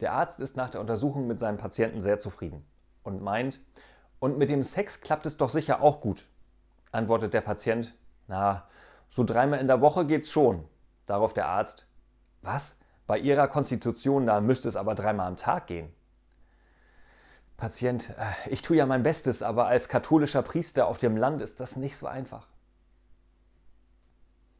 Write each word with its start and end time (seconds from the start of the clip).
Der 0.00 0.12
Arzt 0.12 0.40
ist 0.40 0.56
nach 0.56 0.70
der 0.70 0.80
Untersuchung 0.80 1.26
mit 1.26 1.38
seinem 1.38 1.58
Patienten 1.58 2.00
sehr 2.00 2.18
zufrieden 2.18 2.64
und 3.02 3.22
meint, 3.22 3.60
und 4.20 4.36
mit 4.36 4.48
dem 4.48 4.64
Sex 4.64 5.00
klappt 5.00 5.26
es 5.26 5.36
doch 5.36 5.48
sicher 5.48 5.80
auch 5.80 6.00
gut. 6.00 6.24
Antwortet 6.90 7.34
der 7.34 7.40
Patient, 7.40 7.94
na, 8.26 8.66
so 9.10 9.24
dreimal 9.24 9.60
in 9.60 9.68
der 9.68 9.80
Woche 9.80 10.06
geht's 10.06 10.30
schon. 10.30 10.64
Darauf 11.06 11.32
der 11.34 11.46
Arzt, 11.46 11.86
was? 12.42 12.78
Bei 13.06 13.18
Ihrer 13.18 13.48
Konstitution, 13.48 14.26
da 14.26 14.40
müsste 14.40 14.68
es 14.68 14.76
aber 14.76 14.94
dreimal 14.94 15.28
am 15.28 15.36
Tag 15.36 15.66
gehen. 15.66 15.92
Patient, 17.56 18.10
äh, 18.10 18.50
ich 18.50 18.62
tue 18.62 18.76
ja 18.76 18.86
mein 18.86 19.02
Bestes, 19.02 19.42
aber 19.42 19.66
als 19.66 19.88
katholischer 19.88 20.42
Priester 20.42 20.86
auf 20.86 20.98
dem 20.98 21.16
Land 21.16 21.42
ist 21.42 21.60
das 21.60 21.76
nicht 21.76 21.96
so 21.96 22.06
einfach. 22.06 22.46